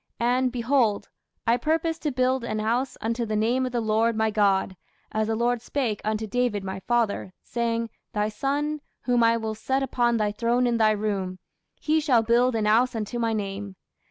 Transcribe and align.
And, 0.19 0.51
behold, 0.51 1.09
I 1.45 1.57
purpose 1.57 1.99
to 1.99 2.11
build 2.11 2.43
an 2.43 2.57
house 2.57 2.97
unto 3.01 3.23
the 3.23 3.35
name 3.35 3.67
of 3.67 3.71
the 3.71 3.79
Lord 3.79 4.15
my 4.15 4.31
God, 4.31 4.75
as 5.11 5.27
the 5.27 5.35
Lord 5.35 5.61
spake 5.61 6.01
unto 6.03 6.25
David 6.25 6.63
my 6.63 6.79
father, 6.79 7.33
saying, 7.43 7.91
Thy 8.11 8.27
son, 8.27 8.81
whom 9.01 9.21
I 9.23 9.37
will 9.37 9.53
set 9.53 9.83
upon 9.83 10.17
thy 10.17 10.31
throne 10.31 10.65
in 10.65 10.77
thy 10.77 10.89
room, 10.89 11.37
he 11.79 11.99
shall 11.99 12.23
build 12.23 12.55
an 12.55 12.65
house 12.65 12.95
unto 12.95 13.19
my 13.19 13.33
name. 13.33 13.75